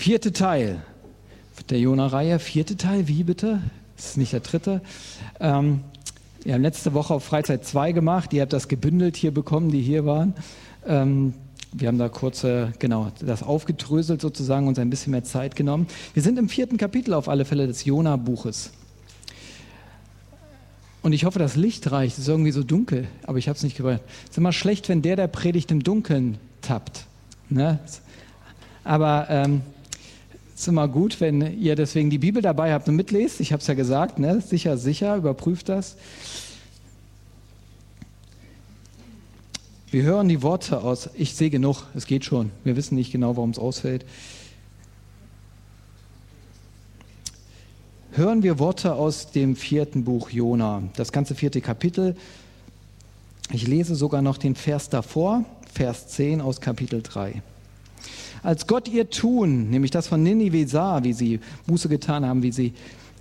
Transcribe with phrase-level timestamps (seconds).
[0.00, 0.80] Vierte Teil
[1.68, 2.38] der Jona-Reihe.
[2.38, 3.60] Vierte Teil, wie bitte?
[3.96, 4.80] Das ist nicht der dritte.
[5.40, 5.82] Ähm,
[6.42, 8.32] wir haben letzte Woche auf Freizeit 2 gemacht.
[8.32, 10.32] Ihr habt das gebündelt hier bekommen, die hier waren.
[10.86, 11.34] Ähm,
[11.72, 12.46] wir haben da kurz,
[12.78, 15.86] genau, das aufgedröselt sozusagen, uns ein bisschen mehr Zeit genommen.
[16.14, 18.70] Wir sind im vierten Kapitel auf alle Fälle des Jona-Buches.
[21.02, 22.14] Und ich hoffe, das Licht reicht.
[22.14, 24.00] Es ist irgendwie so dunkel, aber ich habe es nicht gebracht.
[24.24, 27.04] Es ist immer schlecht, wenn der, der predigt, im Dunkeln tappt.
[27.50, 27.78] Ne?
[28.82, 29.60] Aber ähm,
[30.60, 33.40] ist immer gut, wenn ihr deswegen die Bibel dabei habt und mitlest.
[33.40, 34.42] Ich habe es ja gesagt, ne?
[34.42, 35.96] sicher, sicher, überprüft das.
[39.90, 42.50] Wir hören die Worte aus, ich sehe genug, es geht schon.
[42.62, 44.04] Wir wissen nicht genau, warum es ausfällt.
[48.12, 52.16] Hören wir Worte aus dem vierten Buch Jona, das ganze vierte Kapitel.
[53.50, 57.42] Ich lese sogar noch den Vers davor, Vers 10 aus Kapitel 3.
[58.42, 62.52] Als Gott ihr Tun, nämlich das von Ninive sah, wie sie Buße getan haben, wie
[62.52, 62.72] sie,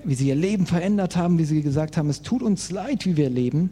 [0.04, 3.18] wie sie ihr Leben verändert haben, wie sie gesagt haben, es tut uns leid, wie
[3.18, 3.70] wir leben,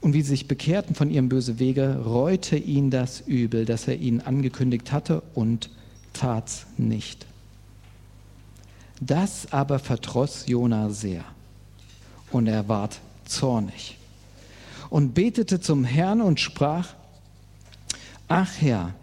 [0.00, 3.96] und wie sie sich bekehrten von ihrem bösen Wege, reute ihn das Übel, das er
[3.98, 5.68] ihnen angekündigt hatte und
[6.12, 7.26] tat's nicht.
[9.00, 11.24] Das aber verdross Jona sehr.
[12.30, 13.98] Und er ward zornig.
[14.90, 16.94] Und betete zum Herrn und sprach,
[18.28, 18.94] ach Herr,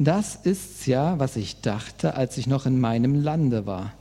[0.00, 3.92] das ist's ja, was ich dachte, als ich noch in meinem Lande war,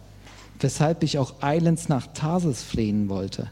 [0.62, 3.52] weshalb ich auch eilends nach Tarsis flehen wollte.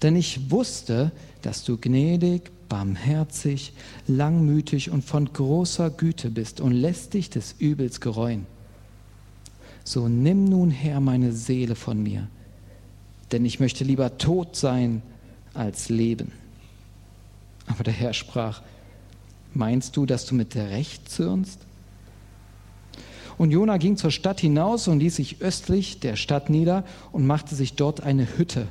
[0.00, 1.10] Denn ich wusste,
[1.42, 3.72] dass du gnädig, barmherzig,
[4.06, 8.46] langmütig und von großer Güte bist und lässt dich des Übels gereuen.
[9.82, 12.28] So nimm nun her meine Seele von mir,
[13.32, 15.02] denn ich möchte lieber tot sein
[15.52, 16.30] als leben.
[17.66, 18.62] Aber der Herr sprach,
[19.52, 21.58] meinst du, dass du mit der Recht zürnst?
[23.38, 27.54] Und Jona ging zur Stadt hinaus und ließ sich östlich der Stadt nieder und machte
[27.54, 28.68] sich dort eine Hütte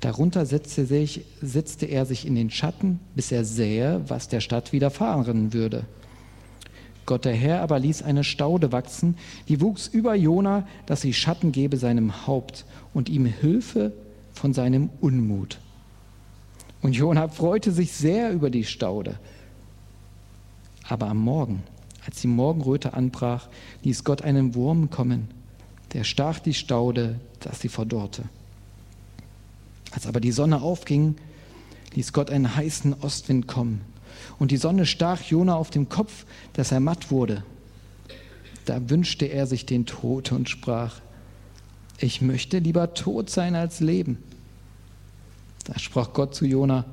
[0.00, 4.72] Darunter setzte, sich, setzte er sich in den Schatten, bis er sähe, was der Stadt
[4.72, 5.84] widerfahren würde.
[7.04, 9.16] Gott der Herr aber ließ eine Staude wachsen,
[9.48, 13.92] die wuchs über Jona, dass sie Schatten gebe seinem Haupt und ihm Hilfe
[14.32, 15.58] von seinem Unmut.
[16.80, 19.18] Und Jona freute sich sehr über die Staude.
[20.86, 21.64] Aber am Morgen,
[22.06, 23.48] als die Morgenröte anbrach,
[23.82, 25.28] ließ Gott einen Wurm kommen,
[25.92, 28.24] der stach die Staude, dass sie verdorrte.
[29.90, 31.16] Als aber die Sonne aufging,
[31.94, 33.80] ließ Gott einen heißen Ostwind kommen.
[34.38, 37.44] Und die Sonne stach Jona auf dem Kopf, dass er matt wurde.
[38.64, 41.00] Da wünschte er sich den Tod und sprach,
[41.98, 44.18] ich möchte lieber tot sein als leben.
[45.64, 46.84] Da sprach Gott zu Jona,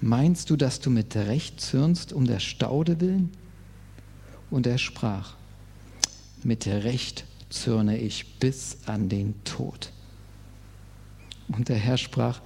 [0.00, 3.30] meinst du, dass du mit Recht zürnst um der Staude willen?
[4.52, 5.32] Und er sprach,
[6.44, 9.90] mit Recht zürne ich bis an den Tod.
[11.48, 12.42] Und der Herr sprach,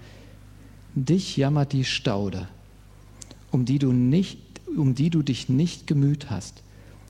[0.95, 2.49] dich jammert die Staude,
[3.51, 4.39] um die du, nicht,
[4.77, 6.63] um die du dich nicht gemüht hast,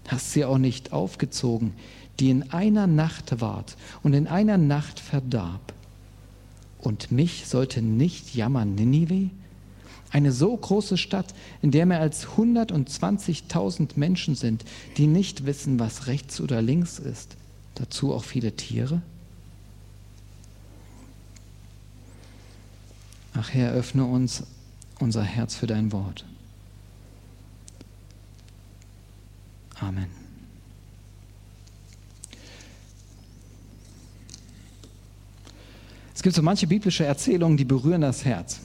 [0.08, 1.74] hast sie auch nicht aufgezogen,
[2.18, 5.74] die in einer Nacht ward und in einer Nacht verdarb.
[6.78, 9.28] Und mich sollte nicht jammern Ninive,
[10.10, 14.64] eine so große Stadt, in der mehr als 120.000 Menschen sind,
[14.96, 17.36] die nicht wissen, was rechts oder links ist,
[17.74, 19.02] dazu auch viele Tiere?
[23.34, 24.44] Ach Herr, öffne uns
[24.98, 26.24] unser Herz für dein Wort.
[29.78, 30.06] Amen.
[36.14, 38.60] Es gibt so manche biblische Erzählungen, die berühren das Herz,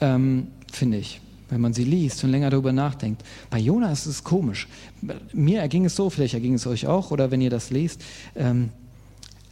[0.00, 3.22] ähm, finde ich, wenn man sie liest und länger darüber nachdenkt.
[3.50, 4.68] Bei Jonas ist es komisch.
[5.32, 8.02] Mir erging es so, vielleicht erging es euch auch, oder wenn ihr das lest,
[8.34, 8.70] ähm,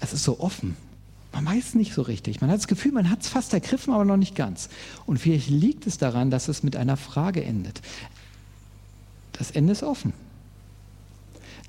[0.01, 0.77] es ist so offen.
[1.33, 2.41] Man weiß nicht so richtig.
[2.41, 4.69] Man hat das Gefühl, man hat es fast ergriffen, aber noch nicht ganz.
[5.05, 7.81] Und vielleicht liegt es daran, dass es mit einer Frage endet.
[9.33, 10.13] Das Ende ist offen.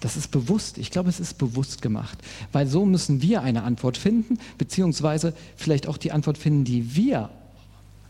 [0.01, 0.77] Das ist bewusst.
[0.77, 2.19] Ich glaube, es ist bewusst gemacht.
[2.51, 7.31] Weil so müssen wir eine Antwort finden, beziehungsweise vielleicht auch die Antwort finden, die wir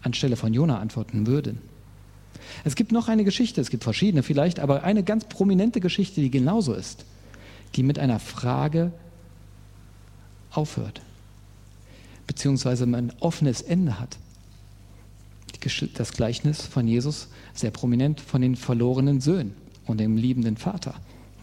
[0.06, 1.60] anstelle von Jona antworten würden.
[2.64, 6.32] Es gibt noch eine Geschichte, es gibt verschiedene vielleicht, aber eine ganz prominente Geschichte, die
[6.32, 7.06] genauso ist,
[7.76, 8.92] die mit einer Frage
[10.52, 11.02] aufhört
[12.28, 14.18] beziehungsweise ein offenes Ende hat.
[15.96, 19.56] Das Gleichnis von Jesus, sehr prominent, von den verlorenen Söhnen
[19.88, 20.94] und dem liebenden Vater.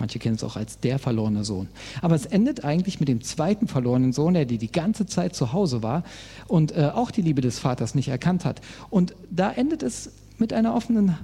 [0.02, 1.68] Manche kennen es auch als der verlorene Sohn.
[2.00, 5.84] Aber es endet eigentlich mit dem zweiten verlorenen Sohn, der die, ganze Zeit zu Hause
[5.84, 6.02] war
[6.48, 8.60] und äh, auch die Liebe des Vaters nicht erkannt hat.
[8.90, 11.14] Und da endet es mit einer offenen,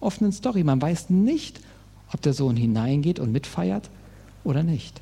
[0.00, 0.64] offenen Story.
[0.64, 1.62] Man weiß nicht,
[2.12, 3.88] ob der Sohn hineingeht und mitfeiert
[4.44, 5.00] oder nicht?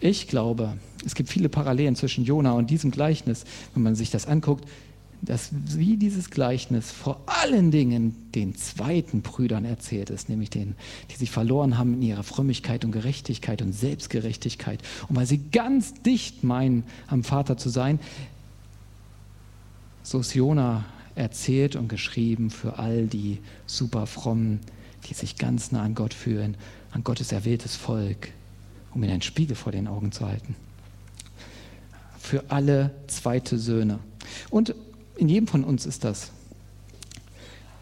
[0.00, 3.44] Ich glaube, es gibt viele Parallelen zwischen Jona und diesem Gleichnis,
[3.74, 4.66] wenn man sich das anguckt,
[5.24, 10.76] dass wie dieses Gleichnis vor allen Dingen den zweiten Brüdern erzählt ist, nämlich denen,
[11.10, 14.80] die sich verloren haben in ihrer Frömmigkeit und Gerechtigkeit und Selbstgerechtigkeit.
[15.08, 17.98] Und weil sie ganz dicht meinen, am Vater zu sein,
[20.02, 20.84] so ist Jona
[21.14, 24.60] erzählt und geschrieben für all die super frommen,
[25.08, 26.56] die sich ganz nah an Gott fühlen,
[26.92, 28.28] an Gottes erwähltes Volk,
[28.94, 30.56] um ihnen einen Spiegel vor den Augen zu halten.
[32.18, 33.98] Für alle zweite Söhne.
[34.50, 34.74] Und
[35.16, 36.30] in jedem von uns ist das.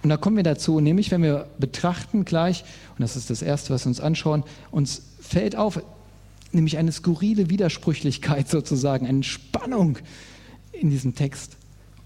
[0.02, 2.64] Und da kommen wir dazu, nämlich wenn wir betrachten gleich,
[2.96, 5.80] und das ist das Erste, was wir uns anschauen, uns fällt auf,
[6.50, 9.98] nämlich eine skurrile Widersprüchlichkeit sozusagen, eine Spannung
[10.72, 11.56] in diesem Text.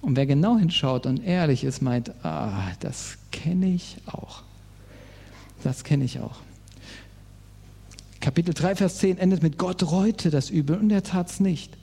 [0.02, 4.42] Und wer genau hinschaut und ehrlich ist, meint, ah, das kenne ich auch.
[5.64, 6.36] Das kenne ich auch.
[8.20, 11.76] Kapitel 3, Vers 10 endet mit Gott reute das Übel und er tat es nicht.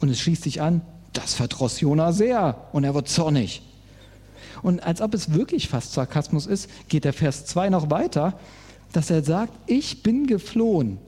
[0.00, 0.80] Und es schließt sich an,
[1.18, 3.62] das verdross Jona sehr und er wird zornig.
[4.62, 8.38] Und als ob es wirklich fast Sarkasmus ist, geht der Vers 2 noch weiter,
[8.92, 10.98] dass er sagt, ich bin geflohen,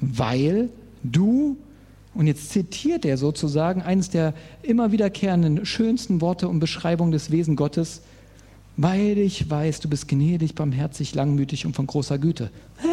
[0.00, 0.70] weil
[1.02, 1.56] du,
[2.14, 7.56] und jetzt zitiert er sozusagen eines der immer wiederkehrenden schönsten Worte und Beschreibungen des Wesen
[7.56, 8.02] Gottes,
[8.76, 12.50] weil ich weiß, du bist gnädig, barmherzig, langmütig und von großer Güte.
[12.78, 12.86] Hä?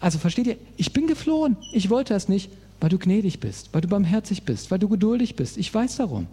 [0.00, 2.50] Also versteht ihr, ich bin geflohen, ich wollte es nicht,
[2.80, 5.58] weil du gnädig bist, weil du barmherzig bist, weil du geduldig bist.
[5.58, 6.26] Ich weiß darum.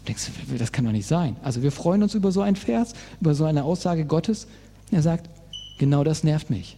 [0.00, 1.36] Du denkst, das kann doch nicht sein.
[1.42, 4.46] Also wir freuen uns über so einen Vers, über so eine Aussage Gottes.
[4.90, 5.30] Er sagt,
[5.78, 6.76] genau das nervt mich.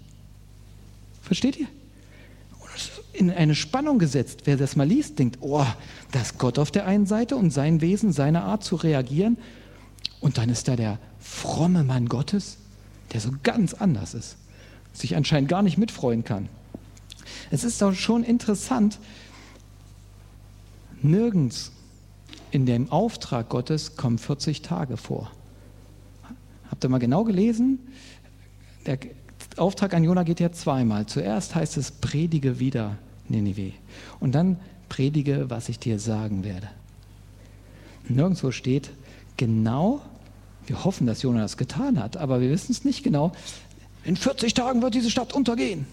[1.23, 1.67] Versteht ihr?
[3.15, 4.43] In eine Spannung gesetzt.
[4.45, 5.67] Wer das mal liest, denkt, oh,
[6.13, 9.39] das ist Gott auf der einen Seite und sein Wesen, seine Art zu reagieren.
[10.21, 12.59] Und dann ist da der fromme Mann Gottes,
[13.13, 14.37] der so ganz anders ist,
[14.93, 16.49] sich anscheinend gar nicht mitfreuen kann.
[17.51, 18.99] Es ist doch schon interessant,
[21.03, 21.73] nirgends
[22.51, 25.31] in dem Auftrag Gottes kommen 40 Tage vor.
[26.71, 27.79] Habt ihr mal genau gelesen?
[28.87, 28.99] Der
[29.57, 31.07] Auftrag an Jona geht ja zweimal.
[31.07, 32.97] Zuerst heißt es, predige wieder
[33.29, 33.73] Ninive.
[34.21, 34.59] Und dann
[34.89, 36.69] predige, was ich dir sagen werde.
[38.09, 38.91] Nirgendwo steht
[39.37, 40.01] genau,
[40.67, 43.33] wir hoffen, dass Jona das getan hat, aber wir wissen es nicht genau,
[44.05, 45.87] in 40 Tagen wird diese Stadt untergehen.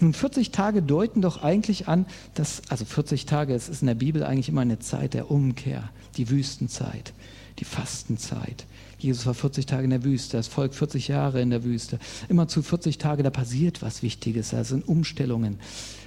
[0.00, 3.94] Nun, 40 Tage deuten doch eigentlich an, dass, also 40 Tage, es ist in der
[3.94, 7.12] Bibel eigentlich immer eine Zeit der Umkehr, die Wüstenzeit,
[7.58, 8.66] die Fastenzeit.
[8.98, 11.98] Jesus war 40 Tage in der Wüste, das Volk 40 Jahre in der Wüste.
[12.28, 15.58] Immer zu 40 Tage, da passiert was Wichtiges, da sind Umstellungen.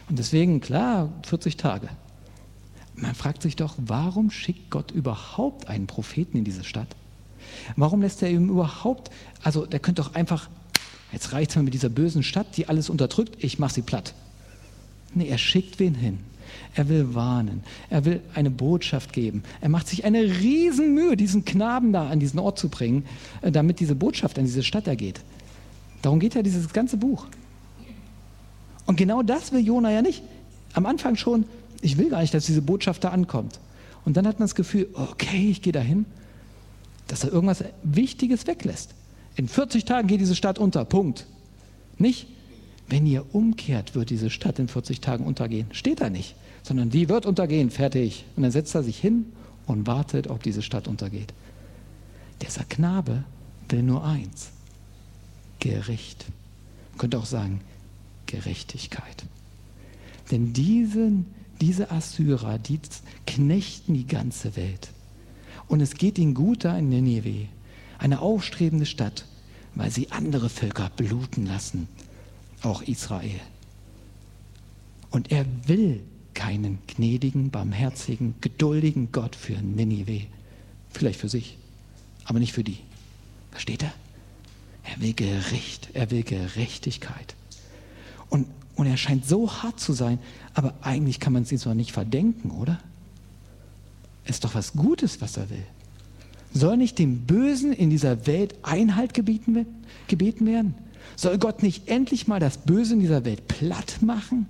[0.10, 1.90] Und deswegen, klar, 40 Tage.
[2.96, 6.96] Man fragt sich doch, warum schickt Gott überhaupt einen Propheten in diese Stadt?
[7.76, 9.10] Warum lässt er ihm überhaupt,
[9.44, 10.50] also der könnte doch einfach
[11.12, 14.14] Jetzt reicht es mir mit dieser bösen Stadt, die alles unterdrückt, ich mache sie platt.
[15.14, 16.20] Nee, er schickt wen hin.
[16.76, 17.64] Er will warnen.
[17.90, 19.44] Er will eine Botschaft geben.
[19.62, 23.06] Er macht sich eine Riesenmühe, diesen Knaben da an diesen Ort zu bringen,
[23.42, 25.22] äh, damit diese Botschaft an diese Stadt ergeht.
[26.02, 27.28] Darum geht ja dieses ganze Buch.
[28.86, 30.24] Und genau das will Jona ja nicht.
[30.74, 31.46] Am Anfang schon,
[31.82, 33.60] ich will gar nicht, dass diese Botschaft da ankommt.
[34.06, 36.06] Und dann hat man das Gefühl, okay, ich gehe dahin,
[37.08, 38.94] dass er irgendwas Wichtiges weglässt.
[39.40, 40.84] In 40 Tagen geht diese Stadt unter.
[40.84, 41.26] Punkt.
[41.98, 42.28] Nicht,
[42.90, 45.68] wenn ihr umkehrt, wird diese Stadt in 40 Tagen untergehen.
[45.72, 46.36] Steht da nicht.
[46.62, 48.26] Sondern die wird untergehen, fertig.
[48.36, 49.28] Und dann setzt er sich hin
[49.66, 51.34] und wartet, ob diese Stadt untergeht.
[52.42, 53.24] Dieser Knabe
[53.70, 54.50] will nur eins.
[55.62, 56.26] Gericht.
[56.90, 57.62] Man könnte auch sagen,
[58.26, 59.24] Gerechtigkeit.
[60.32, 61.28] Denn diesen,
[61.62, 62.82] diese Assyrer, die
[63.26, 64.90] knechten die ganze Welt.
[65.70, 67.48] Und es geht ihnen gut da in Nineveh
[68.00, 69.26] eine aufstrebende Stadt,
[69.80, 71.88] weil sie andere Völker bluten lassen,
[72.64, 73.40] auch Israel.
[75.10, 76.02] Und er will
[76.34, 80.28] keinen gnädigen, barmherzigen, geduldigen Gott für Ninive.
[80.90, 81.58] Vielleicht für sich,
[82.26, 82.80] aber nicht für die.
[83.52, 83.94] Versteht er?
[84.84, 87.36] Er will Gericht, er will Gerechtigkeit.
[88.28, 90.20] Und, und er scheint so hart zu sein,
[90.56, 92.82] aber eigentlich kann man es ihm doch nicht verdenken, oder?
[94.26, 95.66] Ist doch was Gutes, was er will.
[96.52, 99.66] Soll nicht dem Bösen in dieser Welt Einhalt gebeten,
[100.08, 100.74] gebeten werden?
[101.16, 104.48] Soll Gott nicht endlich mal das Böse in dieser Welt platt machen?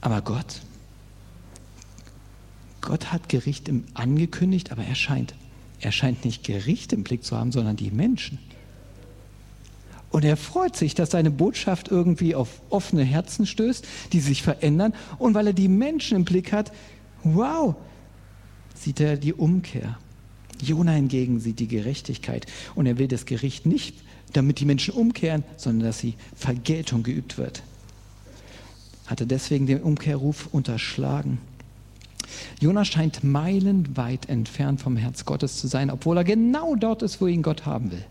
[0.00, 0.62] Aber Gott,
[2.80, 5.34] Gott hat Gericht angekündigt, aber er scheint,
[5.80, 8.38] er scheint nicht Gericht im Blick zu haben, sondern die Menschen.
[10.10, 14.92] Und er freut sich, dass seine Botschaft irgendwie auf offene Herzen stößt, die sich verändern.
[15.18, 16.72] Und weil er die Menschen im Blick hat,
[17.22, 17.76] wow,
[18.74, 19.98] sieht er die Umkehr.
[20.62, 23.96] Jona hingegen sieht die Gerechtigkeit und er will das Gericht nicht,
[24.32, 27.62] damit die Menschen umkehren, sondern dass sie Vergeltung geübt wird.
[29.06, 31.38] Hatte deswegen den Umkehrruf unterschlagen.
[32.60, 37.26] Jona scheint meilenweit entfernt vom Herz Gottes zu sein, obwohl er genau dort ist, wo
[37.26, 38.04] ihn Gott haben will.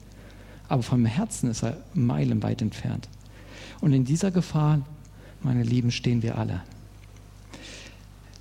[0.69, 3.09] Aber vom Herzen ist er meilenweit entfernt.
[3.81, 4.81] Und in dieser Gefahr,
[5.41, 6.61] meine Lieben, stehen wir alle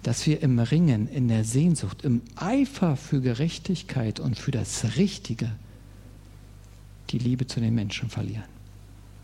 [0.08, 5.50] dass wir im Ringen, in der Sehnsucht, im Eifer für Gerechtigkeit und für das Richtige
[7.11, 8.44] die Liebe zu den Menschen verlieren.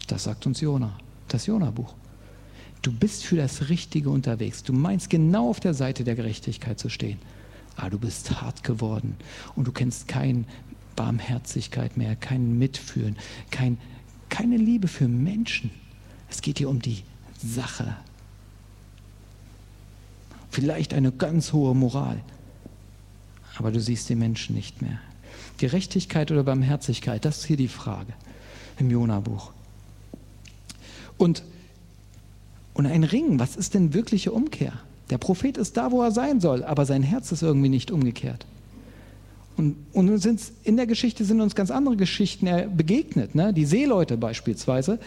[0.09, 0.97] Das sagt uns Jona,
[1.29, 1.95] das Jona-Buch.
[2.83, 4.63] Du bist für das Richtige unterwegs.
[4.63, 7.19] Du meinst genau auf der Seite der Gerechtigkeit zu stehen.
[7.77, 9.17] Aber du bist hart geworden
[9.57, 10.45] und du kennst keine
[10.97, 13.17] Barmherzigkeit mehr, kein Mitfühlen,
[13.51, 13.79] kein,
[14.29, 15.71] keine Liebe für Menschen.
[16.31, 17.03] Es geht hier um die
[17.43, 17.97] Sache,
[20.51, 22.21] vielleicht eine ganz hohe Moral,
[23.57, 24.99] aber du siehst die Menschen nicht mehr.
[25.59, 28.13] Gerechtigkeit oder Barmherzigkeit, das ist hier die Frage
[28.79, 29.53] im Jona-Buch.
[31.17, 31.45] Und,
[32.73, 34.73] und ein Ring, was ist denn wirkliche Umkehr?
[35.11, 38.47] Der Prophet ist da, wo er sein soll, aber sein Herz ist irgendwie nicht umgekehrt.
[39.57, 40.27] Und, und
[40.65, 43.35] in der Geschichte sind uns ganz andere Geschichten begegnet.
[43.35, 43.53] Ne?
[43.53, 44.99] Die Seeleute beispielsweise,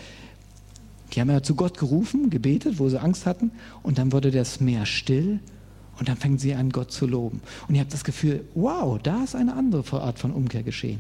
[1.13, 3.51] die haben ja zu Gott gerufen, gebetet, wo sie Angst hatten,
[3.84, 5.39] und dann wurde das Meer still
[6.00, 7.42] und dann fängen sie an, Gott zu loben.
[7.68, 11.00] Und ihr habt das Gefühl, wow, da ist eine andere Art von Umkehr geschehen.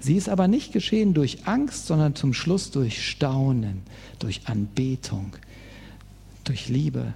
[0.00, 3.82] Sie ist aber nicht geschehen durch Angst, sondern zum Schluss durch Staunen,
[4.18, 5.36] durch Anbetung,
[6.44, 7.14] durch Liebe.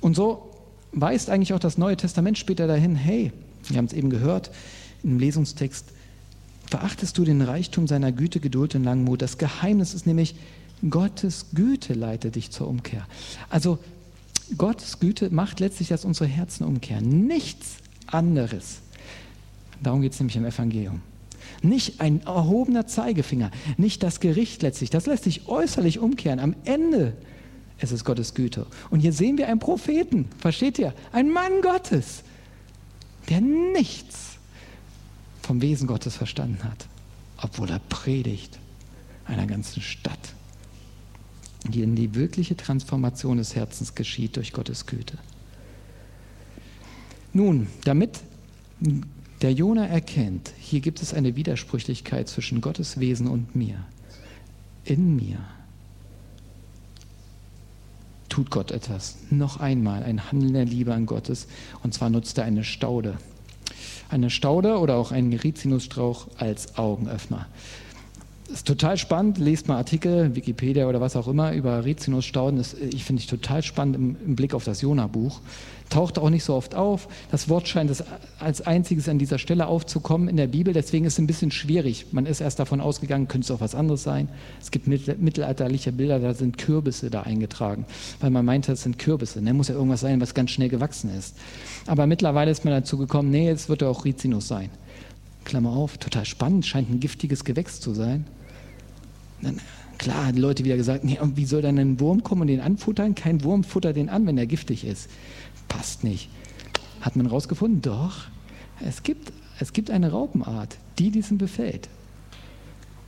[0.00, 0.50] Und so
[0.92, 3.32] weist eigentlich auch das Neue Testament später dahin, hey,
[3.68, 4.50] wir haben es eben gehört
[5.02, 5.86] im Lesungstext,
[6.66, 9.22] verachtest du den Reichtum seiner Güte, Geduld und Langmut.
[9.22, 10.34] Das Geheimnis ist nämlich,
[10.88, 13.06] Gottes Güte leitet dich zur Umkehr.
[13.50, 13.78] Also
[14.56, 17.26] Gottes Güte macht letztlich, dass unsere Herzen umkehren.
[17.26, 18.80] Nichts anderes.
[19.82, 21.02] Darum geht es nämlich im Evangelium.
[21.62, 24.90] Nicht ein erhobener Zeigefinger, nicht das Gericht letztlich.
[24.90, 26.38] Das lässt sich äußerlich umkehren.
[26.38, 27.14] Am Ende
[27.80, 28.66] ist es Gottes Güte.
[28.90, 30.94] Und hier sehen wir einen Propheten, versteht ihr?
[31.12, 32.22] Ein Mann Gottes,
[33.28, 34.38] der nichts
[35.42, 36.86] vom Wesen Gottes verstanden hat,
[37.36, 38.58] obwohl er predigt
[39.26, 40.34] einer ganzen Stadt
[41.64, 45.18] in die wirkliche Transformation des Herzens geschieht durch Gottes Güte.
[47.32, 48.20] Nun, damit
[49.42, 53.84] der Jona erkennt, hier gibt es eine Widersprüchlichkeit zwischen Gottes Wesen und mir.
[54.84, 55.38] In mir
[58.38, 59.16] tut Gott etwas.
[59.30, 61.48] Noch einmal ein Handeln der Liebe an Gottes.
[61.82, 63.18] Und zwar nutzt er eine Staude.
[64.10, 67.48] Eine Staude oder auch einen Rizinusstrauch als Augenöffner
[68.48, 69.38] ist total spannend.
[69.38, 72.58] Lest mal Artikel, Wikipedia oder was auch immer über Rizinusstauden.
[72.58, 75.40] Das, ich finde ich total spannend im, im Blick auf das Jona-Buch.
[75.90, 77.08] Taucht auch nicht so oft auf.
[77.30, 78.04] Das Wort scheint es
[78.38, 80.74] als einziges an dieser Stelle aufzukommen in der Bibel.
[80.74, 82.06] Deswegen ist es ein bisschen schwierig.
[82.12, 84.28] Man ist erst davon ausgegangen, könnte es auch was anderes sein.
[84.60, 87.86] Es gibt mittelalterliche Bilder, da sind Kürbisse da eingetragen,
[88.20, 89.40] weil man meinte, es sind Kürbisse.
[89.40, 89.54] Ne?
[89.54, 91.36] Muss ja irgendwas sein, was ganz schnell gewachsen ist.
[91.86, 94.68] Aber mittlerweile ist man dazu gekommen, nee, es wird ja auch Rizinus sein.
[95.44, 98.26] Klammer auf, total spannend, scheint ein giftiges Gewächs zu sein.
[99.42, 99.60] Dann,
[99.98, 102.60] klar, die Leute wieder gesagt, nee, und wie soll dann ein Wurm kommen und den
[102.60, 103.14] anfuttern?
[103.14, 105.08] Kein Wurm futtert den an, wenn er giftig ist.
[105.68, 106.30] Passt nicht.
[107.00, 107.82] Hat man rausgefunden?
[107.82, 108.26] Doch.
[108.80, 111.88] Es gibt, es gibt eine Raupenart, die diesen befällt.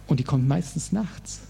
[0.06, 1.40] Und die kommt meistens nachts.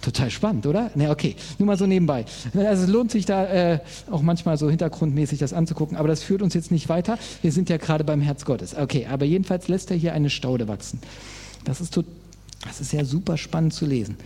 [0.00, 0.90] Total spannend, oder?
[0.94, 2.26] Ne, okay, nur mal so nebenbei.
[2.54, 3.78] Also es lohnt sich da äh,
[4.10, 7.18] auch manchmal so hintergrundmäßig das anzugucken, aber das führt uns jetzt nicht weiter.
[7.40, 8.76] Wir sind ja gerade beim Herz Gottes.
[8.76, 11.00] Okay, aber jedenfalls lässt er hier eine Staude wachsen.
[11.64, 12.12] Das ist total
[12.64, 14.16] das ist ja super spannend zu lesen.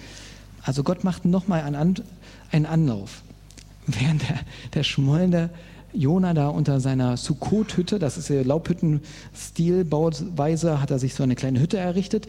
[0.62, 3.22] Also Gott macht nochmal einen Anlauf.
[3.86, 4.40] Während der,
[4.74, 5.48] der schmollende
[5.92, 11.60] Jona da unter seiner Sukkot-Hütte, das ist ja Laubhütten-Stil-Bauweise, hat er sich so eine kleine
[11.60, 12.26] Hütte errichtet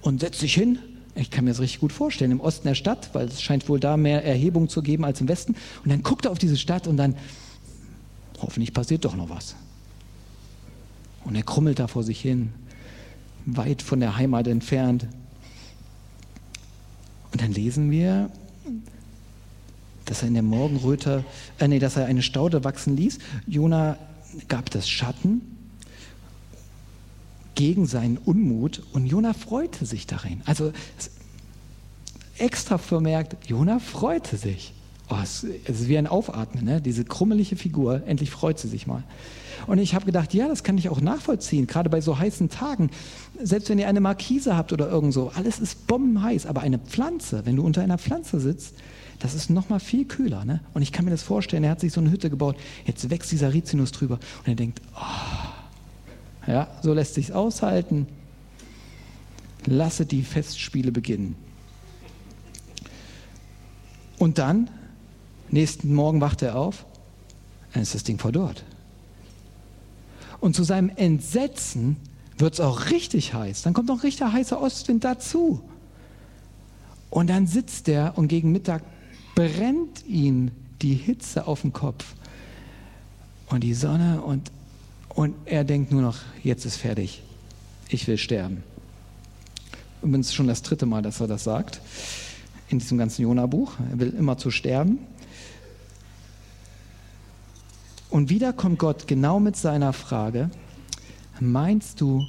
[0.00, 0.78] und setzt sich hin.
[1.14, 3.78] Ich kann mir das richtig gut vorstellen, im Osten der Stadt, weil es scheint wohl
[3.78, 5.54] da mehr Erhebung zu geben als im Westen.
[5.84, 7.16] Und dann guckt er auf diese Stadt und dann,
[8.40, 9.56] hoffentlich passiert doch noch was.
[11.24, 12.54] Und er krummelt da vor sich hin,
[13.44, 15.06] weit von der Heimat entfernt,
[17.42, 18.30] dann lesen wir,
[20.04, 21.24] dass er in der Morgenröte,
[21.58, 23.18] äh, nee, dass er eine Staude wachsen ließ.
[23.46, 23.98] Jona
[24.48, 25.42] gab das Schatten
[27.54, 30.42] gegen seinen Unmut und Jona freute sich darin.
[30.46, 30.72] Also
[32.38, 34.72] extra vermerkt, Jona freute sich.
[35.12, 36.80] Oh, es ist wie ein Aufatmen, ne?
[36.80, 39.02] diese krummelige Figur, endlich freut sie sich mal.
[39.66, 42.90] Und ich habe gedacht, ja, das kann ich auch nachvollziehen, gerade bei so heißen Tagen.
[43.38, 47.44] Selbst wenn ihr eine Markise habt oder irgend so, alles ist bombenheiß, aber eine Pflanze,
[47.44, 48.74] wenn du unter einer Pflanze sitzt,
[49.18, 50.46] das ist noch mal viel kühler.
[50.46, 50.60] Ne?
[50.72, 53.30] Und ich kann mir das vorstellen, er hat sich so eine Hütte gebaut, jetzt wächst
[53.32, 58.06] dieser Rizinus drüber und er denkt, oh, Ja, so lässt sich's aushalten.
[59.66, 61.36] Lasse die Festspiele beginnen.
[64.18, 64.70] Und dann,
[65.52, 66.84] nächsten Morgen wacht er auf,
[67.72, 68.64] dann ist das Ding verdorrt.
[70.40, 71.96] Und zu seinem Entsetzen
[72.36, 73.62] wird es auch richtig heiß.
[73.62, 75.62] Dann kommt noch richtig heißer Ostwind dazu.
[77.10, 78.82] Und dann sitzt er und gegen Mittag
[79.34, 82.14] brennt ihn die Hitze auf den Kopf
[83.48, 84.50] und die Sonne und,
[85.10, 87.22] und er denkt nur noch, jetzt ist fertig,
[87.88, 88.64] ich will sterben.
[90.02, 91.80] Übrigens schon das dritte Mal, dass er das sagt
[92.68, 93.74] in diesem ganzen Jona-Buch.
[93.90, 94.98] Er will immer zu sterben.
[98.12, 100.50] Und wieder kommt Gott genau mit seiner Frage,
[101.40, 102.26] meinst du,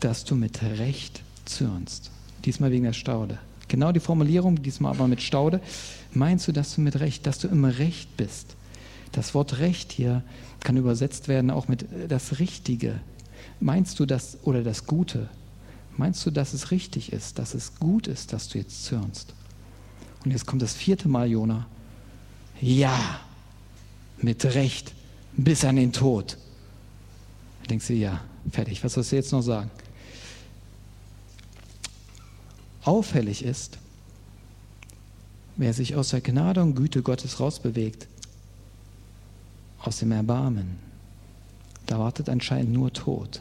[0.00, 2.10] dass du mit Recht zürnst?
[2.46, 3.38] Diesmal wegen der Staude.
[3.68, 5.60] Genau die Formulierung, diesmal aber mit Staude.
[6.14, 8.56] Meinst du, dass du mit Recht, dass du im Recht bist?
[9.12, 10.22] Das Wort Recht hier
[10.60, 12.98] kann übersetzt werden auch mit äh, das Richtige.
[13.60, 15.28] Meinst du das oder das Gute?
[15.98, 19.34] Meinst du, dass es richtig ist, dass es gut ist, dass du jetzt zürnst?
[20.24, 21.66] Und jetzt kommt das vierte Mal Jona.
[22.62, 23.20] Ja,
[24.22, 24.94] mit Recht,
[25.36, 26.36] bis an den Tod.
[27.62, 28.20] Da denkst du, ja,
[28.50, 29.70] fertig, was sollst du jetzt noch sagen?
[32.84, 33.78] Auffällig ist,
[35.56, 38.08] wer sich aus der Gnade und Güte Gottes rausbewegt,
[39.78, 40.78] aus dem Erbarmen,
[41.86, 43.40] da wartet anscheinend nur Tod.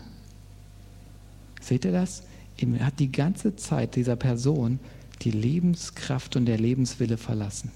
[1.59, 2.23] Seht ihr das?
[2.57, 4.79] Ihm hat die ganze Zeit dieser Person
[5.21, 7.71] die Lebenskraft und der Lebenswille verlassen.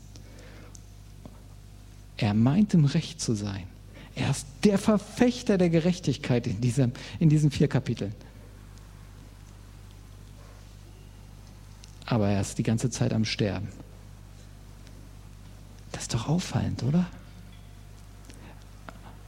[2.17, 3.67] Er meint im Recht zu sein.
[4.15, 8.13] Er ist der Verfechter der Gerechtigkeit in, diesem, in diesen vier Kapiteln.
[12.05, 13.67] Aber er ist die ganze Zeit am Sterben.
[15.91, 17.05] Das ist doch auffallend, oder?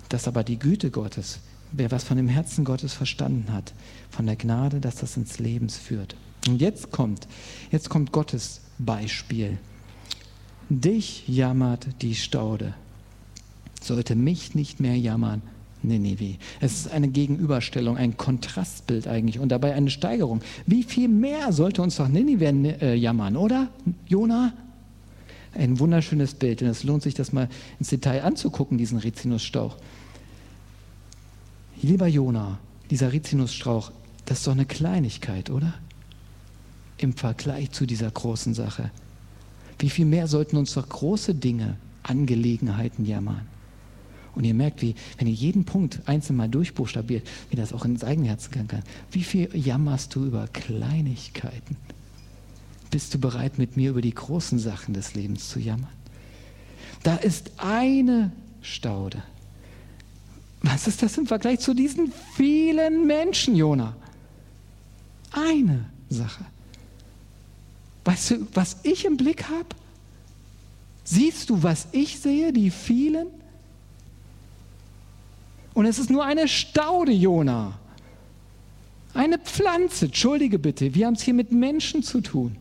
[0.09, 1.39] Dass aber die Güte Gottes,
[1.71, 3.73] wer was von dem Herzen Gottes verstanden hat,
[4.09, 6.15] von der Gnade, dass das ins Leben führt.
[6.47, 7.27] Und jetzt kommt,
[7.71, 9.57] jetzt kommt Gottes Beispiel.
[10.69, 12.73] Dich jammert die Staude.
[13.87, 15.41] Sollte mich nicht mehr jammern,
[15.81, 16.35] Ninive.
[16.59, 20.41] Es ist eine Gegenüberstellung, ein Kontrastbild eigentlich und dabei eine Steigerung.
[20.65, 22.45] Wie viel mehr sollte uns doch Ninive
[22.81, 23.69] äh, jammern, oder?
[24.05, 24.51] Jona?
[25.53, 27.47] Ein wunderschönes Bild und es lohnt sich, das mal
[27.79, 29.77] ins Detail anzugucken, diesen Rizinusstrauch.
[31.81, 33.93] Lieber Jona, dieser Rizinusstrauch,
[34.25, 35.73] das ist doch eine Kleinigkeit, oder?
[36.97, 38.91] Im Vergleich zu dieser großen Sache.
[39.79, 43.47] Wie viel mehr sollten uns doch große Dinge, Angelegenheiten jammern?
[44.37, 48.03] Und ihr merkt, wie, wenn ihr jeden Punkt einzeln mal durchbuchstabiert, wie das auch ins
[48.03, 48.83] eigene Herzen gehen kann.
[49.09, 51.75] Wie viel jammerst du über Kleinigkeiten?
[52.91, 55.89] Bist du bereit, mit mir über die großen Sachen des Lebens zu jammern?
[57.01, 59.23] Da ist eine Staude.
[60.61, 63.95] Was ist das im Vergleich zu diesen vielen Menschen, Jona?
[65.31, 66.45] Eine Sache.
[68.05, 69.69] Weißt du, was ich im Blick habe?
[71.03, 73.29] Siehst du, was ich sehe, die vielen?
[75.77, 77.77] Und es ist nur eine Staude, Jona.
[79.13, 82.55] Eine Pflanze, entschuldige bitte, wir haben es hier mit Menschen zu tun.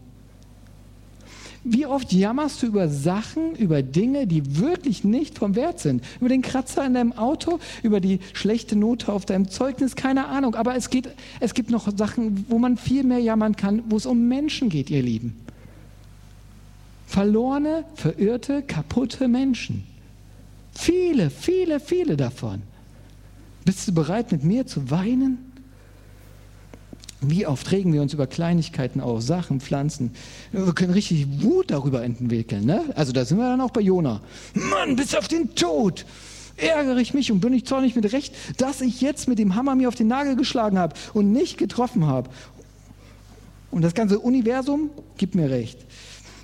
[1.65, 6.05] Wie oft jammerst du über Sachen, über Dinge, die wirklich nicht vom Wert sind?
[6.21, 10.55] Über den Kratzer in deinem Auto, über die schlechte Note auf deinem Zeugnis, keine Ahnung.
[10.55, 11.09] Aber es, geht,
[11.41, 14.91] es gibt noch Sachen, wo man viel mehr jammern kann, wo es um Menschen geht,
[14.91, 15.41] ihr Lieben.
[17.07, 19.85] Verlorene, verirrte, kaputte Menschen.
[20.75, 22.61] Viele, viele, viele davon.
[23.67, 25.39] Bist du bereit, mit mir zu weinen?
[27.21, 30.13] Wie oft regen wir uns über Kleinigkeiten auf, Sachen, Pflanzen.
[30.53, 32.65] Wir können richtig Wut darüber entwickeln.
[32.65, 32.85] Ne?
[32.95, 34.21] Also da sind wir dann auch bei Jona.
[34.55, 36.07] Mann, bis auf den Tod
[36.57, 39.75] ärgere ich mich und bin ich zornig mit Recht, dass ich jetzt mit dem Hammer
[39.75, 42.31] mir auf den Nagel geschlagen habe und nicht getroffen habe.
[43.73, 45.85] Und das ganze Universum gibt mir recht.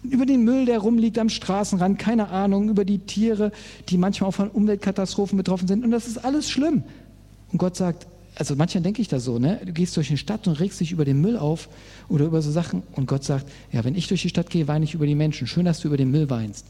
[0.03, 3.53] Über den Müll, der rumliegt am Straßenrand, keine Ahnung, über die Tiere,
[3.91, 5.85] die manchmal auch von Umweltkatastrophen betroffen sind.
[5.85, 6.83] Und das ist alles schlimm.
[7.53, 9.61] Und Gott sagt, also manchmal denke ich da so, ne?
[9.65, 11.69] du gehst durch die Stadt und regst dich über den Müll auf
[12.09, 14.85] oder über so Sachen und Gott sagt, ja, wenn ich durch die Stadt gehe, weine
[14.85, 15.47] ich über die Menschen.
[15.47, 16.65] Schön, dass du über den Müll weinst.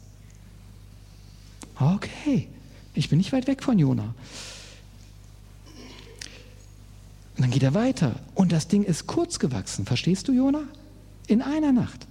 [1.79, 2.49] Okay,
[2.95, 4.15] ich bin nicht weit weg von Jona.
[7.37, 9.87] Und dann geht er weiter und das Ding ist kurz gewachsen.
[9.87, 10.63] Verstehst du, Jona?
[11.29, 12.07] In einer Nacht.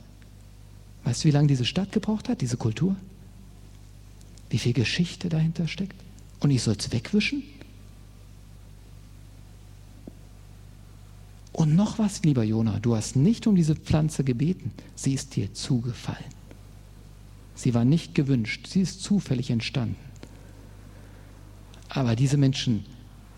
[1.03, 2.95] Weißt du, wie lange diese Stadt gebraucht hat, diese Kultur?
[4.49, 5.95] Wie viel Geschichte dahinter steckt?
[6.39, 7.43] Und ich soll es wegwischen?
[11.53, 15.53] Und noch was, lieber Jona, du hast nicht um diese Pflanze gebeten, sie ist dir
[15.53, 16.41] zugefallen.
[17.55, 19.97] Sie war nicht gewünscht, sie ist zufällig entstanden.
[21.89, 22.85] Aber diese Menschen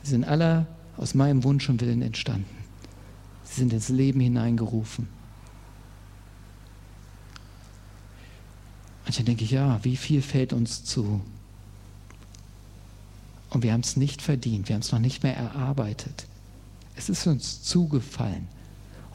[0.04, 2.45] sind aller aus meinem Wunsch und Willen entstanden.
[3.43, 5.08] Sie sind ins Leben hineingerufen.
[9.06, 11.21] Manchmal denke ich, ja, wie viel fällt uns zu?
[13.49, 16.28] Und wir haben es nicht verdient, wir haben es noch nicht mehr erarbeitet.
[16.95, 18.47] Es ist uns zugefallen.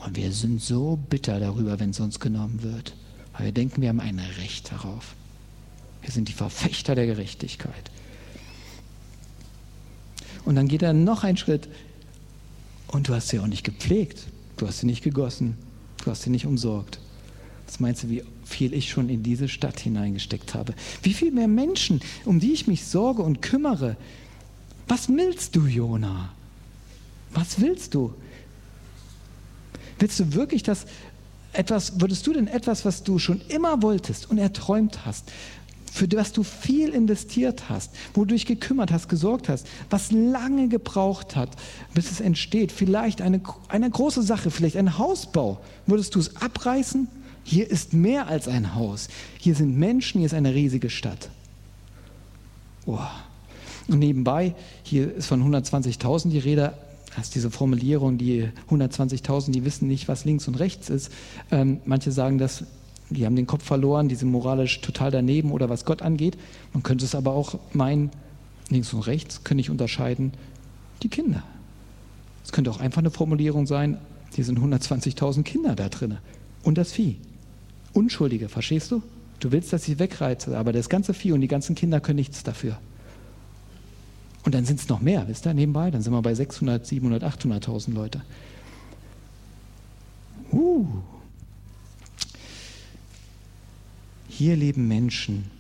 [0.05, 2.95] Und wir sind so bitter darüber, wenn es uns genommen wird.
[3.33, 5.14] Weil wir denken, wir haben ein Recht darauf.
[6.03, 7.91] Wir sind die Verfechter der Gerechtigkeit.
[10.45, 11.69] Und dann geht er noch einen Schritt.
[12.88, 14.27] Und du hast sie auch nicht gepflegt.
[14.57, 15.57] Du hast sie nicht gegossen.
[16.03, 17.01] Du hast sie nicht umsorgt.
[17.67, 20.75] Was meinst du, wie viel ich schon in diese Stadt hineingesteckt habe?
[21.03, 23.97] Wie viel mehr Menschen, um die ich mich sorge und kümmere,
[24.87, 26.33] was willst du, Jona?
[27.33, 28.14] Was willst du?
[29.99, 30.87] Willst du wirklich das
[31.53, 35.31] etwas, würdest du denn etwas, was du schon immer wolltest und erträumt hast,
[35.93, 40.69] für das du viel investiert hast, wo du dich gekümmert hast, gesorgt hast, was lange
[40.69, 41.51] gebraucht hat,
[41.95, 47.09] bis es entsteht, vielleicht eine, eine große Sache, vielleicht ein Hausbau, würdest du es abreißen?
[47.43, 49.09] Hier ist mehr als ein Haus.
[49.38, 51.31] Hier sind Menschen, hier ist eine riesige Stadt.
[52.85, 52.99] Oh.
[53.88, 56.75] Und nebenbei, hier ist von 120.000 die Rede,
[57.19, 61.13] hast diese Formulierung, die 120.000, die wissen nicht, was links und rechts ist.
[61.51, 62.65] Ähm, manche sagen das,
[63.11, 66.37] die haben den Kopf verloren, die sind moralisch total daneben oder was Gott angeht.
[66.73, 68.11] Man könnte es aber auch meinen,
[68.71, 70.33] links und rechts können nicht unterscheiden,
[71.03, 71.43] die Kinder.
[72.45, 73.99] Es könnte auch einfach eine Formulierung sein,
[74.35, 76.19] hier sind 120.000 Kinder da drin
[76.63, 77.17] und das Vieh.
[77.93, 79.03] Unschuldige, verstehst du?
[79.41, 82.43] Du willst, dass ich wegreize, aber das ganze Vieh und die ganzen Kinder können nichts
[82.43, 82.79] dafür.
[84.49, 85.91] Und dann sind es noch mehr, wisst ihr, nebenbei.
[85.91, 88.23] Dann sind wir bei 600, 700, 800.000 Leute.
[90.51, 90.87] Uh.
[94.27, 95.51] Hier leben Menschen.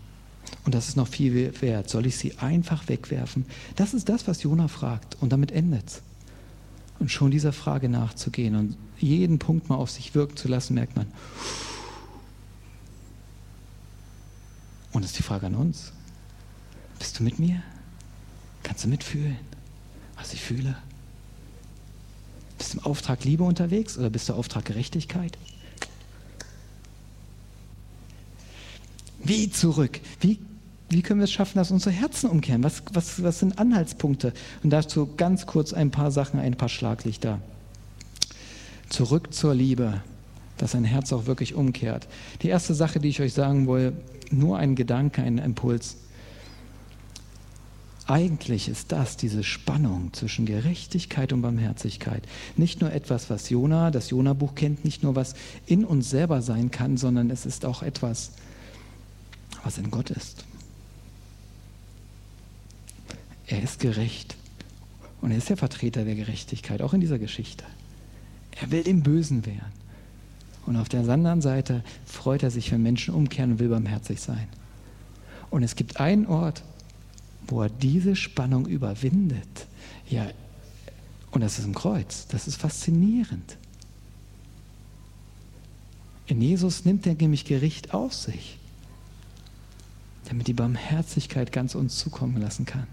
[0.64, 1.90] Und das ist noch viel wert.
[1.90, 3.44] Soll ich sie einfach wegwerfen?
[3.76, 5.18] Das ist das, was Jona fragt.
[5.20, 6.02] Und damit endet es.
[6.98, 10.96] Und schon dieser Frage nachzugehen und jeden Punkt mal auf sich wirken zu lassen, merkt
[10.96, 11.08] man.
[14.92, 15.92] Und das ist die Frage an uns.
[16.98, 17.62] Bist du mit mir?
[18.68, 19.38] Kannst du mitfühlen,
[20.16, 20.76] was ich fühle?
[22.58, 25.38] Bist du im Auftrag Liebe unterwegs oder bist du im Auftrag Gerechtigkeit?
[29.24, 30.00] Wie zurück?
[30.20, 30.38] Wie,
[30.90, 32.62] wie können wir es schaffen, dass unsere Herzen umkehren?
[32.62, 34.34] Was, was, was sind Anhaltspunkte?
[34.62, 37.40] Und dazu ganz kurz ein paar Sachen, ein paar Schlaglichter.
[38.90, 40.02] Zurück zur Liebe,
[40.58, 42.06] dass ein Herz auch wirklich umkehrt.
[42.42, 43.94] Die erste Sache, die ich euch sagen will,
[44.30, 45.96] nur ein Gedanke, ein Impuls.
[48.10, 54.08] Eigentlich ist das diese Spannung zwischen Gerechtigkeit und Barmherzigkeit nicht nur etwas, was Jona, das
[54.08, 55.34] Jona-Buch kennt, nicht nur was
[55.66, 58.32] in uns selber sein kann, sondern es ist auch etwas,
[59.62, 60.46] was in Gott ist.
[63.46, 64.36] Er ist gerecht
[65.20, 67.64] und er ist der Vertreter der Gerechtigkeit, auch in dieser Geschichte.
[68.58, 69.72] Er will dem Bösen wehren.
[70.64, 74.48] Und auf der anderen Seite freut er sich, wenn Menschen umkehren und will barmherzig sein.
[75.50, 76.62] Und es gibt einen Ort,
[77.48, 79.66] wo er diese Spannung überwindet.
[80.08, 80.26] Ja,
[81.30, 82.26] und das ist im Kreuz.
[82.28, 83.56] Das ist faszinierend.
[86.26, 88.58] In Jesus nimmt er nämlich Gericht auf sich,
[90.28, 92.86] damit die Barmherzigkeit ganz uns zukommen lassen kann.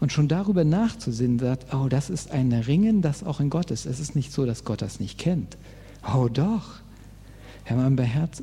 [0.00, 3.86] Und schon darüber nachzusinnen, sagt, oh, das ist ein Ringen, das auch in Gott ist.
[3.86, 5.56] Es ist nicht so, dass Gott das nicht kennt.
[6.14, 6.80] Oh doch,
[7.76, 7.96] wir haben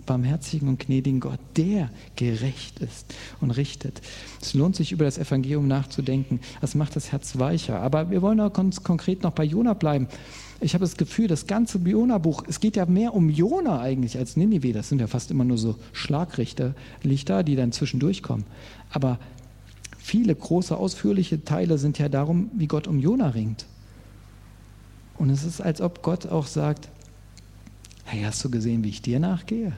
[0.06, 4.02] barmherzigen und gnädigen Gott, der gerecht ist und richtet.
[4.42, 6.40] Es lohnt sich, über das Evangelium nachzudenken.
[6.62, 7.80] Das macht das Herz weicher.
[7.82, 10.08] Aber wir wollen auch ganz konkret noch bei Jona bleiben.
[10.62, 14.38] Ich habe das Gefühl, das ganze Jona-Buch, es geht ja mehr um Jona eigentlich als
[14.38, 14.74] Ninive.
[14.74, 18.46] Das sind ja fast immer nur so Schlaglichter, Lichter, die dann zwischendurch kommen.
[18.92, 19.20] Aber
[19.98, 23.66] viele große, ausführliche Teile sind ja darum, wie Gott um Jona ringt.
[25.18, 26.90] Und es ist, als ob Gott auch sagt,
[28.15, 29.73] hey, hast du gesehen, wie ich dir nachgehe?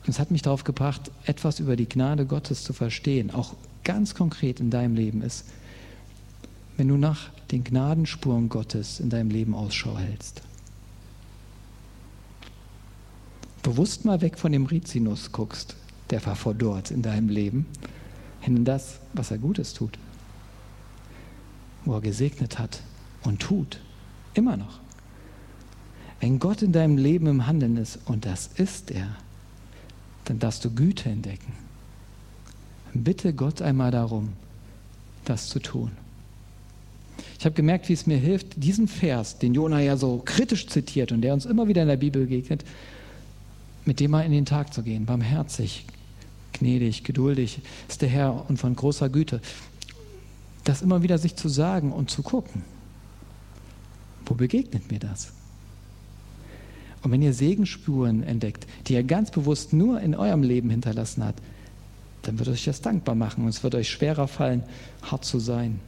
[0.00, 4.14] Und es hat mich darauf gebracht, etwas über die Gnade Gottes zu verstehen, auch ganz
[4.14, 5.44] konkret in deinem Leben ist,
[6.76, 10.42] wenn du nach den Gnadenspuren Gottes in deinem Leben Ausschau hältst.
[13.62, 15.76] Bewusst mal weg von dem Rizinus guckst,
[16.10, 17.66] der war vor dort in deinem Leben,
[18.40, 19.98] hin in das, was er Gutes tut,
[21.84, 22.80] wo er gesegnet hat
[23.22, 23.78] und tut,
[24.34, 24.80] immer noch.
[26.22, 29.08] Wenn Gott in deinem Leben im Handeln ist, und das ist er,
[30.24, 31.52] dann darfst du Güte entdecken.
[32.94, 34.28] Bitte Gott einmal darum,
[35.24, 35.90] das zu tun.
[37.40, 41.10] Ich habe gemerkt, wie es mir hilft, diesen Vers, den Jona ja so kritisch zitiert
[41.10, 42.64] und der uns immer wieder in der Bibel begegnet,
[43.84, 45.86] mit dem mal in den Tag zu gehen, barmherzig,
[46.52, 49.40] gnädig, geduldig ist der Herr und von großer Güte.
[50.62, 52.62] das immer wieder sich zu sagen und zu gucken.
[54.24, 55.32] Wo begegnet mir das?
[57.02, 61.34] Und wenn ihr Segenspuren entdeckt, die er ganz bewusst nur in eurem Leben hinterlassen hat,
[62.22, 64.62] dann wird euch das dankbar machen und es wird euch schwerer fallen,
[65.02, 65.80] hart zu sein.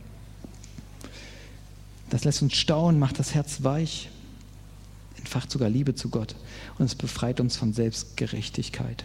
[2.11, 4.11] Das lässt uns staunen, macht das Herz weich,
[5.16, 6.35] entfacht sogar Liebe zu Gott
[6.79, 9.05] und es befreit uns von Selbstgerechtigkeit.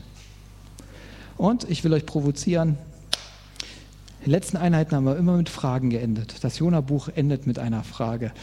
[1.38, 2.78] Und ich will euch provozieren.
[4.26, 6.44] Die letzten Einheiten haben wir immer mit Fragen geendet.
[6.44, 8.34] Das Jona-Buch endet mit einer Frage.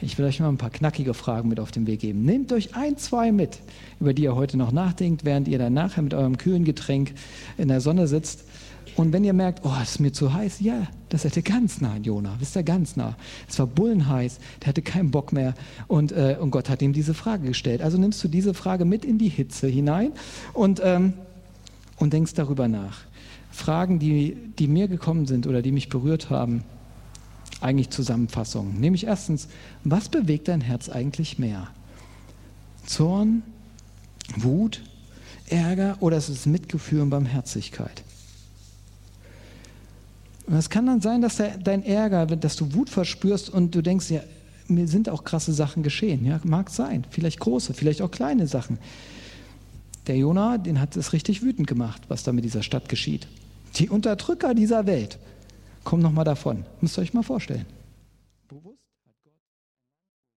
[0.00, 2.24] Ich will euch mal ein paar knackige Fragen mit auf den Weg geben.
[2.24, 3.58] Nehmt euch ein, zwei mit,
[4.00, 7.14] über die ihr heute noch nachdenkt, während ihr dann nachher mit eurem kühlen Getränk
[7.56, 8.44] in der Sonne sitzt.
[8.96, 11.94] Und wenn ihr merkt, oh, es ist mir zu heiß, ja, das hätte ganz nah
[11.94, 13.16] an Jona, wisst ihr, ganz nah.
[13.48, 15.54] Es war bullenheiß, der hatte keinen Bock mehr
[15.86, 17.82] und, äh, und Gott hat ihm diese Frage gestellt.
[17.82, 20.12] Also nimmst du diese Frage mit in die Hitze hinein
[20.52, 21.14] und ähm,
[21.98, 23.00] und denkst darüber nach.
[23.50, 26.62] Fragen, die, die mir gekommen sind oder die mich berührt haben,
[27.60, 28.78] eigentlich Zusammenfassungen.
[28.80, 29.48] Nämlich erstens,
[29.84, 31.68] was bewegt dein Herz eigentlich mehr?
[32.86, 33.42] Zorn,
[34.36, 34.82] Wut,
[35.48, 38.02] Ärger oder ist es Mitgefühl und Barmherzigkeit?
[40.46, 43.82] Und es kann dann sein, dass der, dein Ärger, dass du Wut verspürst und du
[43.82, 44.20] denkst, ja,
[44.66, 46.24] mir sind auch krasse Sachen geschehen.
[46.24, 47.04] Ja, mag sein.
[47.10, 48.78] Vielleicht große, vielleicht auch kleine Sachen.
[50.06, 53.28] Der Jonah, den hat es richtig wütend gemacht, was da mit dieser Stadt geschieht.
[53.76, 55.18] Die Unterdrücker dieser Welt
[55.88, 56.66] kommen nochmal davon.
[56.82, 57.64] Müsst ihr euch mal vorstellen.